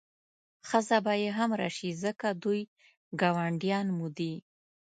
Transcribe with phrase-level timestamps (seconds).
[0.69, 2.61] ښځه به یې هم راشي ځکه دوی
[3.21, 4.33] ګاونډیان مو دي.